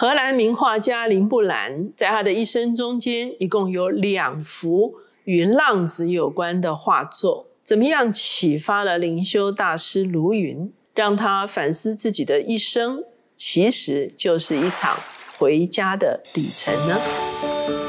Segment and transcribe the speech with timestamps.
[0.00, 7.48] 荷兰名画家林布兰在他的一生中间，一共有两幅与浪子有关的画作。
[7.62, 13.04] 怎么样启发了灵修大师卢云，让他反思自己的一生，
[13.36, 14.96] 其实就是一场
[15.36, 17.79] 回家的旅程呢？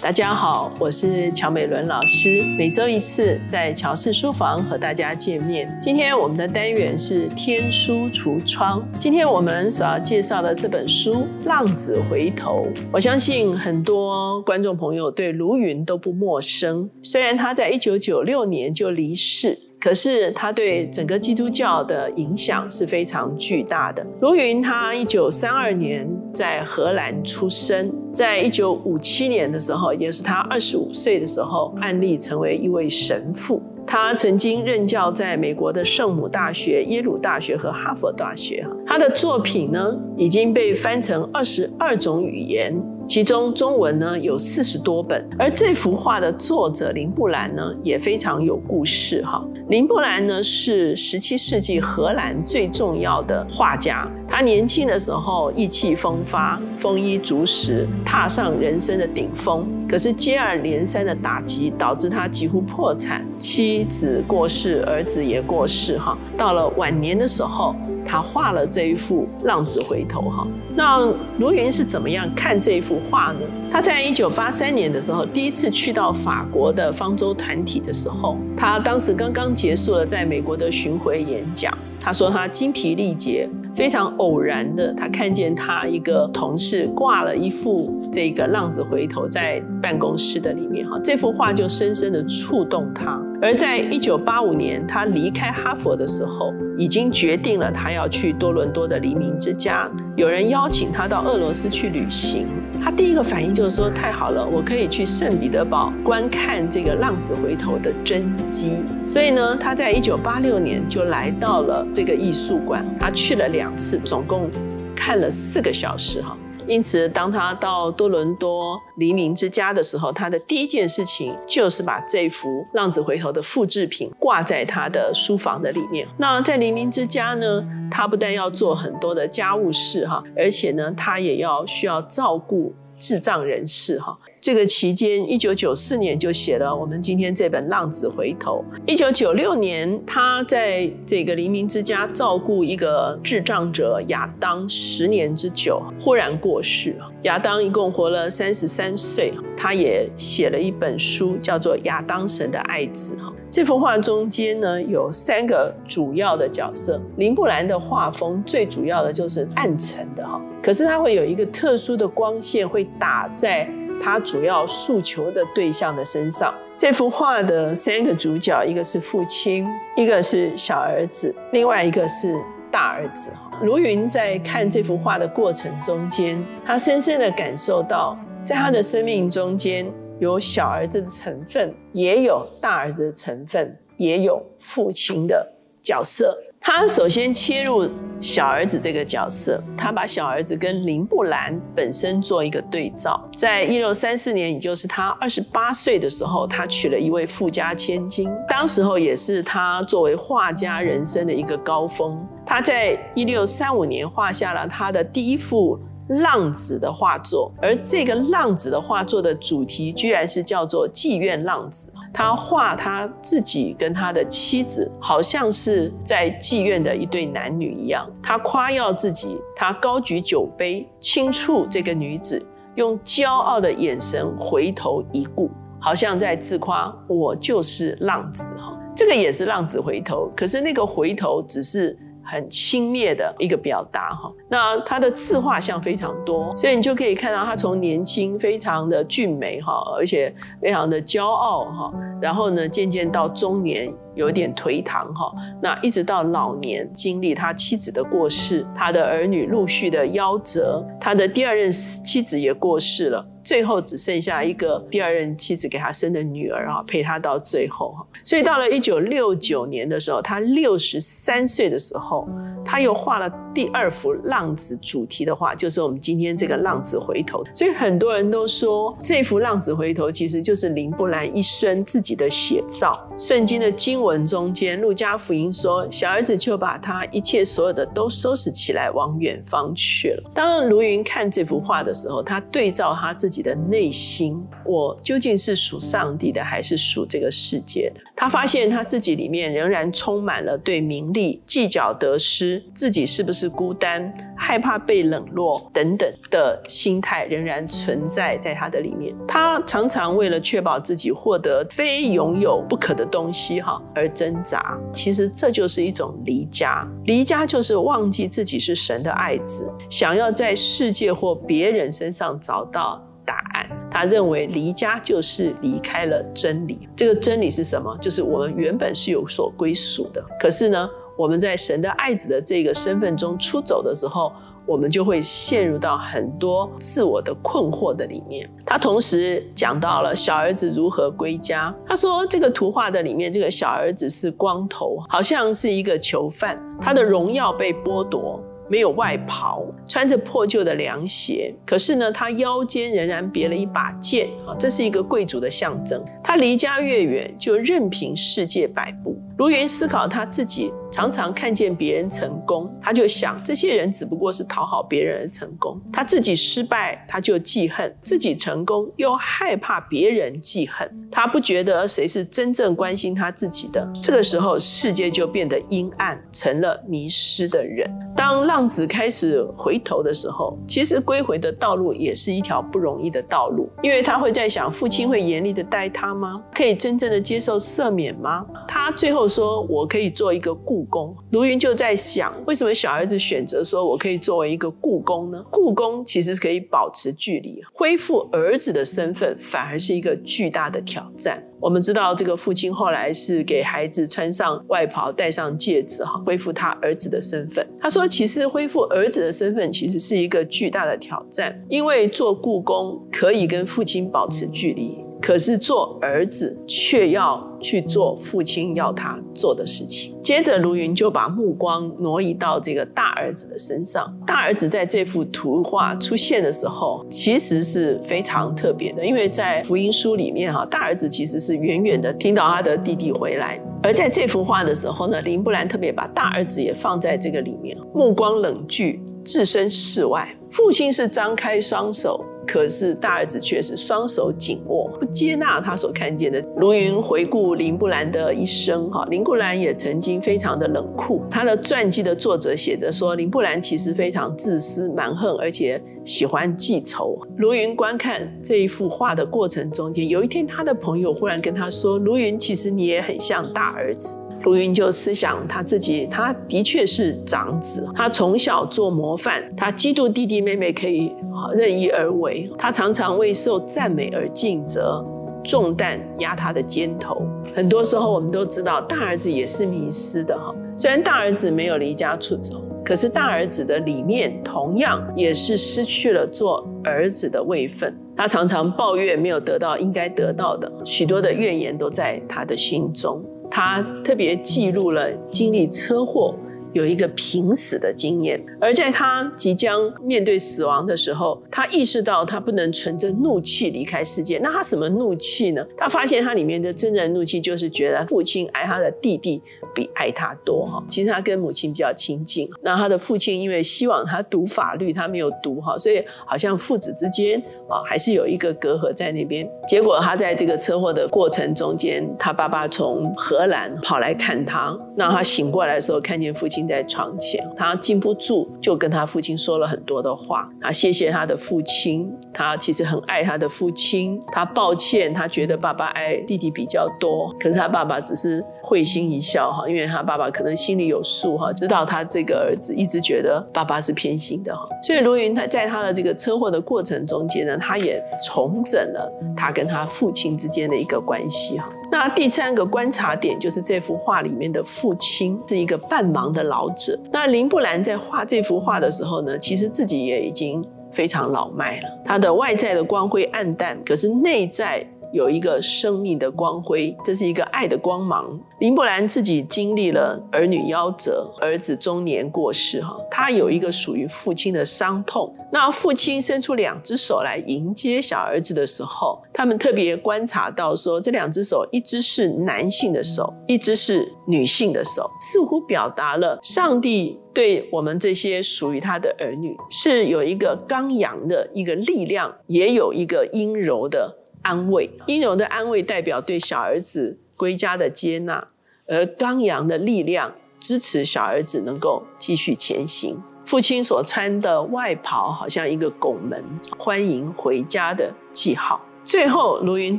[0.00, 5.68] 大家好，我是乔美伦老师，每周一次在乔氏书房和大家见面。
[5.82, 8.80] 今天我们的单元是天书橱窗。
[9.00, 16.88] 今天我们所要介绍的这本书《浪子回头》，我相信很多观众朋友对卢云都不陌生。
[17.02, 19.58] 虽然他在一九九六年就离世。
[19.80, 24.04] 可是他对整个基督教的影响是非常巨大的。
[24.20, 33.62] 卢云他一九三二年在荷兰出生，在一九五七年的时候，也是他二十五岁的时候，案例成为一位神父。
[33.86, 38.66] 他曾经任教在美国的圣母大学、耶鲁大学和哈佛大学。
[38.86, 42.78] 他的作品呢，已经被翻成二十二种语言。
[43.08, 49.42] 其中中文呢有四十多本，而这幅画的作者林布兰呢也非常有故事哈。
[49.68, 59.66] 林布兰呢是十七世纪荷兰最重要的画家，他年轻的时候意气风发，丰衣足食，踏上人生的顶峰。
[59.88, 66.14] 可是接二连三的打击导致他几乎破产，妻子过世，儿子也过世哈。
[66.36, 67.74] 到了晚年的时候。
[68.08, 71.06] 他画了这一幅《浪子回头》哈，那
[71.38, 73.40] 罗云是怎么样看这一幅画呢？
[73.70, 81.76] 他在一九八三年的时候，第一次去到法国的方舟团体的时候，他当时刚刚结束了在美国的巡回演讲。
[82.00, 93.20] 他说他精疲力竭，非常偶然的，他看见他一个同事挂了一幅这个浪子回头在办公室的里面哈，这幅画就深深的触动他。
[93.40, 102.46] 而在一九八五年他离开哈佛的时候，已经决定了他要去多伦多的黎明之家，有人邀请他到俄罗斯去旅行，
[102.82, 108.72] 他第一个反应就是说太好了，我可以去圣彼得堡观看这个浪子回头的真迹。
[109.06, 111.86] 所以呢，他在一九八六年就来到了。
[111.94, 114.48] 这个艺术馆，他去了两次，总共
[114.94, 116.36] 看了四个小时哈。
[116.68, 126.06] 因此，当他到多伦多黎明之家的时候，他的第一件事情就是把这幅《浪子回头》的复制品挂在他的书房的里面。
[126.18, 132.74] 那在黎明之家呢，他不但要做很多的家务事哈，而且呢，他也要需要照顾。
[133.00, 138.64] 智障人士哈，这个期间，一九九四年就写了我们今天这本《浪子回头》。
[138.86, 146.96] 一九九六年，他在这个黎明之家照顾一个智障者亚当十年之久，忽然过世。
[147.24, 153.30] 亚当一共活了三十三岁，他也写了一本书，叫做《亚当神的爱子》哈。
[153.50, 156.98] 这幅画中间呢，有三个主要的角色。
[157.18, 163.68] 林布兰的画风最主要的就是暗沉的哈，可是它会有一个特殊的光线会打在
[164.00, 166.54] 他主要诉求的对象的身上。
[166.76, 169.66] 这幅画的三个主角，一个是父亲，
[169.96, 172.34] 一个是小儿子，另外一个是
[172.70, 173.30] 大儿子。
[173.62, 179.86] 卢云在看这幅画的过程中间，他深深的感受到，在他的生命中间。
[180.20, 185.48] 有小儿子的成分，也有大儿子的成分，也有父亲的
[185.80, 186.36] 角色。
[186.60, 187.88] 他首先切入
[188.20, 193.20] 小儿子这个角色，他把小儿子跟林布兰本身做一个对照。
[193.36, 202.18] 在一六三四年，也就是他二十八岁的时候，他娶了一位富家千金，当时候也是他作为画家人生的一个高峰。
[202.44, 205.78] 他在一六三五年画下了他的第一幅。
[206.22, 211.92] 浪子的画作，而这个浪子的画作的主题居然是叫做妓院浪子。
[212.12, 218.08] 他画他自己跟他的妻子，好像是在妓院的一对男女一样。
[218.22, 228.78] 他夸耀自己，他高举酒杯轻触这个女子，用骄傲的眼神回头一顾，好像在自夸我就是浪子哈。
[228.96, 231.98] 这个也是浪子回头，可是那个回头只是。
[232.30, 245.32] 很轻蔑的一个表达哈，那他的自画像非常多，所以你就可以看到他从年轻非常的俊美哈，而且非常的骄傲哈，然后呢渐渐到中年有点颓唐哈，
[245.62, 253.26] 那一直到老年经历他妻子的过世，他的儿女陆续的夭折，他的第二任妻子也过世了。
[253.48, 258.06] 最后只剩下一个第二任妻子给他生的女儿啊，陪他到最后哈。
[258.22, 262.28] 所以到了一九六九年的时候，他六十三岁的时候，
[262.62, 267.42] 他又画了第二幅浪子主题的画，就是我们今天这个浪子回头。
[267.54, 273.10] 所以很多人都说，这幅浪子回头其实就是林布兰一生自己的写照。
[273.16, 280.30] 圣经的经文中间，路加福音说，小儿子就把他一切所有的都收拾起来，往远方去了。
[280.34, 288.00] 当卢云看这幅画的时候，他对照他自己的内心，我究竟是属上帝的，还是属这个世界的？
[288.16, 299.14] 他发现他自己里面仍然充满了对名利、计较得失、自己是不是孤单、害怕被冷落等等的心态，仍然存在在他的里面。
[299.26, 304.78] 他常常为了确保自己获得非拥有不可的东西，哈，而挣扎。
[304.94, 306.88] 其实这就是一种离家。
[307.04, 313.04] 离家就是忘记自己是神的爱子，想要在世界或别人身上找到。
[313.28, 316.88] 答案，他认为离家就是离开了真理。
[316.96, 317.94] 这个真理是什么？
[318.00, 320.24] 就是我们原本是有所归属的。
[320.40, 324.32] 可是呢，我们在神的爱子的这个身份中出走的时候，
[324.64, 328.48] 我们就会陷入到很多自我的困惑的里面。
[328.64, 331.74] 他同时讲到了小儿子如何归家。
[331.84, 338.40] 他说，这个图画的里面，这个小儿子是光头，好像是一个囚犯，他的荣耀被剥夺。
[338.70, 346.04] 没有外袍，穿着破旧的凉鞋，可是呢，他腰间仍然别了一把剑啊，这是一个贵族的象征。
[346.22, 349.18] 他离家越远，就任凭世界摆布。
[349.38, 350.72] 卢云思考他自己。
[350.90, 355.78] 常常看见别人成功，他就想这些人只不过是讨好别人而成功。
[355.92, 360.90] 他自己失败，他就记恨；自己成功，又害怕别人记恨。
[361.12, 363.86] 他不觉得谁是真正关心他自己的。
[364.02, 367.86] 这个时候，世界就变得阴暗，成了迷失的人。
[368.16, 376.42] 当浪子开始回头的时候，其实归回的道路也是一条不容易的道路，因为他会在想：父亲会严厉的待他吗？
[376.54, 378.46] 可以真正的接受赦免吗？
[378.66, 385.44] 他最后说：“我可以做一个故。”宫，卢云就在想，为什么小儿子选择说我可以作为一个故宫呢？
[385.50, 391.42] 故宫其实可以保持距离，恢复儿子的身份反而是一个巨大的挑战。
[391.60, 397.66] 我们知道，这个父亲后来是给孩子穿上外袍，戴上戒指，哈，恢复他儿子的身份。
[397.80, 405.04] 他说，其实恢复儿子的身份其实是一个巨大的挑战，因为做故宫可以跟父亲保持距离。
[405.20, 410.14] 可是做儿子却要去做父亲要他做的事情。
[410.22, 414.14] 接着，卢云就把目光挪移到这个大儿子的身上。
[414.26, 423.60] 大儿子在这幅图画出现的时候，其实是非常特别的，因为在福音书里面，哈，大儿子其实是远远的听到他的弟弟回来。
[423.82, 430.28] 而在这幅画的时候呢，林布兰特别把大儿子也放在这个里面，目光冷峻，置身事外。
[430.50, 432.24] 父亲是张开双手。
[432.48, 436.42] 可是大儿子却是双手紧握，不接纳他所看见的。
[436.56, 441.22] 卢云回顾林布兰的一生，哈，林布兰也曾经非常的冷酷。
[441.30, 447.18] 他的传记的作者写着说，林布兰其实非常自私、蛮横，而且喜欢记仇。
[447.36, 461.12] 卢云观看这一幅画的过程中间，有一天他的朋友忽然跟他说：“卢云，其实你也很像大儿子。”卢云就思想他自己，他的确是长子，他从小做模范，他嫉妒弟弟妹妹可以
[461.54, 465.04] 任意而为，他常常为受赞美而尽责，
[465.44, 467.20] 重担压他的肩头。
[467.54, 470.54] 很多时候我们都知道，大儿子也是迷失的哈。
[470.76, 477.92] 虽然大儿子没有离家出走，可是大儿子的里面同样也是失去了做儿子的位分。
[478.16, 483.24] 他常常抱怨没有得到应该得到的，许多的怨言都在他的心中。
[483.50, 486.34] 他特别记录了经历车祸。
[486.72, 494.38] 有一个濒死的经验，而在他即将面对死亡的时候，他意识到他不能存着怒气离开世界。
[494.42, 495.64] 那他什么怒气呢？
[495.76, 499.42] 他发现他里面的真正怒气就是觉得父亲爱他的弟弟
[499.74, 500.84] 比爱他多哈。
[500.88, 509.48] 其实他跟母亲比较亲近，那他的父亲因为希望他读法律，他没有读哈，所以好像父子之间啊还是有一个隔阂在那边。
[509.66, 516.57] 结果他在这个车祸的过程中间，他爸爸从荷兰跑来看他，那他醒过来的时候看见父亲。
[516.66, 520.48] 在床前，他禁不住就跟他父亲说了很多的话。
[520.60, 524.20] 他谢谢他的父亲，他其实很爱他的父亲。
[524.32, 527.34] 他抱歉，他觉得爸爸爱弟弟比较多。
[527.38, 534.68] 可是他爸爸只是会心一笑哈，因为他爸爸可能心里有数哈，知道他这个儿子一直觉得爸爸是偏心的哈。
[534.82, 541.68] 所以卢云他在他的这个车祸的过程中间呢，他也重整了他跟他父亲之间的一个关系哈。
[541.90, 546.98] 那第三个观察点就是这幅画里面的父亲是一个半盲的老者。
[547.10, 554.86] 那林布兰在画这幅画的时候呢，其实自己也已经非常老迈了，他的外在的光辉暗淡，可是内在。
[555.12, 558.38] 有一个生命的光辉，这是一个爱的光芒。
[558.60, 565.34] 林伯兰自己经历了儿女夭折，儿子中年过世，哈，他有一个属于父亲的伤痛。
[565.50, 584.16] 那父亲伸出两只手来迎接小儿子的时候，他们特别观察到说，这两只手，一只是男性的手，一只是女性的手，似乎表达了上帝对我们这些属于他的儿女是有一个刚阳的一个力量，也有一个阴柔的。
[584.48, 588.48] 安慰，阴柔的安慰代表对小儿子归家的接纳，
[588.86, 593.22] 而刚阳的力量支持小儿子能够继续前行。
[593.44, 596.42] 父亲所穿的外袍好像一个拱门，
[596.78, 598.80] 欢迎回家的记号。
[599.04, 599.98] 最后，卢云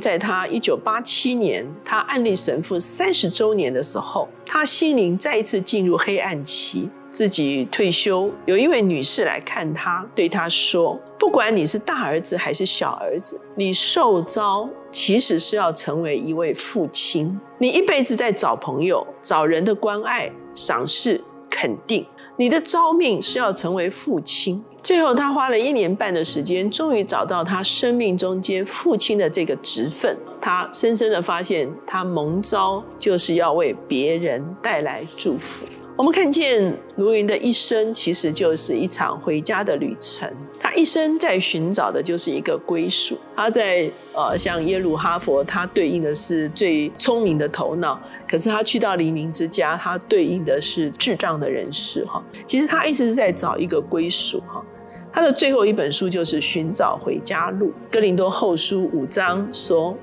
[0.00, 6.88] 在他一九八七年，他案例神父三十周年的时候，他心灵再一次进入黑暗期。
[7.12, 17.38] 自己退休，有一位女士来看他，对他说：“不管你是大儿子还是小儿子，你受招其实是要成为一位父亲。
[17.58, 30.16] 你一辈子在找朋友、找人的关爱、赏识、肯定，你的招命是要成为父亲。”最后，他花了一年半的时间，终于找到他生命中间父亲的这个职分。
[30.40, 35.66] 他深深的发现，他蒙召就是要为别人带来祝福。
[36.00, 40.26] 我们看见卢云的一生，其实就是一场回家的旅程。
[40.58, 43.18] 他一生在寻找的就是一个归属。
[43.36, 52.02] 他在呃，像耶鲁哈佛，他对应的是最聪明的头脑；可是他去到黎明之家，他对应的是智障的人士。
[52.06, 54.42] 哈，其实他一直是在找一个归属。
[54.48, 54.64] 哈，
[55.12, 57.66] 他的最后一本书就是《寻找回家路》。
[57.92, 59.94] 哥林多后书五章说。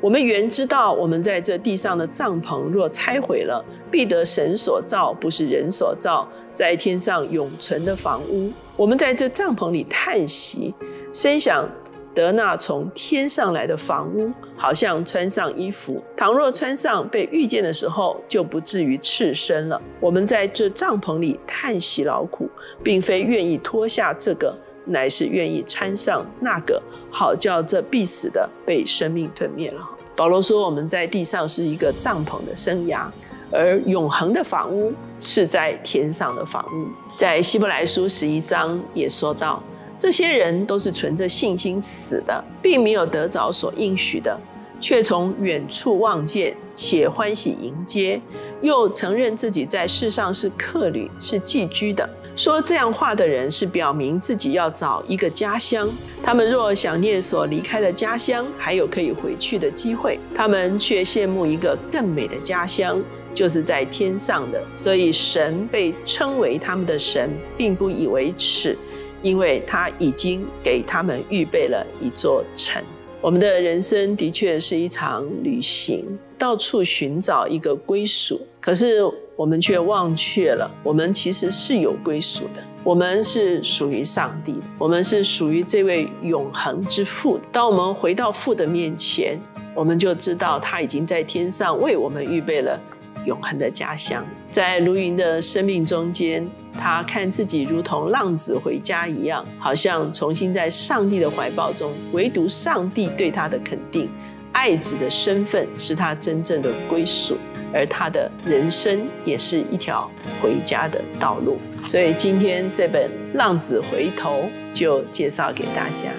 [0.00, 8.50] 我们原知道，我们在这地上的帐篷若拆毁了，必得神所造，不是人所造，在天上永存的房屋。
[8.76, 10.74] 我们在这帐篷里叹息，
[11.12, 11.64] 深想
[12.12, 16.02] 得那从天上来的房屋，好像穿上衣服。
[16.16, 19.80] 倘若穿上，被遇见的时候，就不至于赤身了。
[20.00, 22.50] 我们在这帐篷里叹息劳苦，
[22.82, 24.52] 并非愿意脱下这个。
[24.86, 26.82] 乃是愿意穿上那个，
[27.12, 29.80] 好叫这必死的被生命吞灭了。
[30.16, 33.06] 保罗说：“我们在地上是一个帐篷的生涯，
[33.52, 39.62] 而永恒的房屋是在天上的房屋。”在希伯来书十一章也说到，
[39.96, 44.36] 这些人都是存着信心死的，并没有得着所应许的，
[44.80, 48.20] 却从远处望见，且欢喜迎接，
[48.60, 52.08] 又承认自己在世上是客旅，是寄居的。
[52.36, 55.88] 说这样话的人是表明自己要找一个家乡。
[56.20, 63.00] 他们若想念所离开的家乡，还有可以回去的机会，他们却羡慕一个更美的家乡，
[63.34, 64.62] 就是在天上的。
[64.76, 68.78] 所以神被称为他们的神，并不以为耻，
[69.22, 72.82] 因为他已经给他们预备了一座城。
[73.20, 78.40] 我们的人生的确是一场旅行，到处寻找一个归属。
[78.60, 79.02] 可是。
[79.36, 82.62] 我们却忘却了，我们其实是有归属的。
[82.84, 87.40] 我们是属于上帝的，我们是属于这位永恒之父。
[87.50, 89.36] 当我们回到父的面前，
[89.74, 92.78] 我们就知道他已经在天上为我们预备了
[93.24, 94.24] 永恒的家乡。
[94.50, 101.92] 在卢云的生命中间，他看自己如同浪子回家一样，好像重新在上帝的怀抱中。
[102.12, 104.08] 唯独上帝对他的肯定，
[104.52, 107.36] 爱子的身份是他真正的归属。
[107.76, 110.08] 而他的人生也是一条
[110.40, 116.12] 回家的道路，所以今天这本《浪子回头》就介绍给大家。